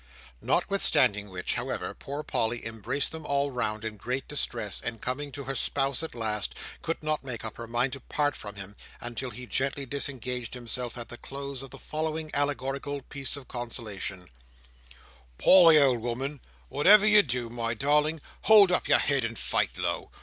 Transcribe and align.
Notwithstanding 0.41 1.29
which, 1.29 1.53
however, 1.53 1.93
poor 1.93 2.23
Polly 2.23 2.65
embraced 2.65 3.11
them 3.11 3.23
all 3.23 3.51
round 3.51 3.85
in 3.85 3.97
great 3.97 4.27
distress, 4.27 4.81
and 4.81 4.99
coming 4.99 5.31
to 5.33 5.43
her 5.43 5.53
spouse 5.53 6.01
at 6.01 6.15
last, 6.15 6.55
could 6.81 7.03
not 7.03 7.23
make 7.23 7.45
up 7.45 7.57
her 7.57 7.67
mind 7.67 7.93
to 7.93 7.99
part 7.99 8.35
from 8.35 8.55
him, 8.55 8.75
until 8.99 9.29
he 9.29 9.45
gently 9.45 9.85
disengaged 9.85 10.55
himself, 10.55 10.97
at 10.97 11.09
the 11.09 11.19
close 11.19 11.61
of 11.61 11.69
the 11.69 11.77
following 11.77 12.31
allegorical 12.33 13.03
piece 13.03 13.35
of 13.35 13.47
consolation: 13.47 14.27
"Polly, 15.37 15.77
old 15.77 16.01
"ooman, 16.03 16.39
whatever 16.67 17.05
you 17.05 17.21
do, 17.21 17.51
my 17.51 17.75
darling, 17.75 18.21
hold 18.45 18.71
up 18.71 18.87
your 18.87 18.97
head 18.97 19.23
and 19.23 19.37
fight 19.37 19.77
low. 19.77 20.09